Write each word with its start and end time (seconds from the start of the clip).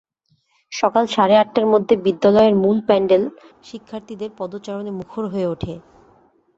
সকাল 0.71 1.05
সাড়ে 1.07 1.35
আটটার 1.37 1.65
মধ্যে 1.65 1.93
বিদ্যালয়ের 2.05 2.55
মূল 2.55 2.77
প্যান্ডেল 2.87 3.23
শিক্ষার্থীদের 3.63 4.31
পদচারণে 4.39 4.91
মুখর 4.99 5.23
হয়ে 5.27 5.47
ওঠে। 5.47 5.73